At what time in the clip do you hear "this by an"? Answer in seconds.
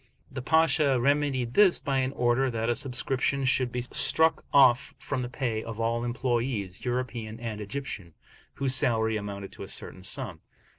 1.53-2.11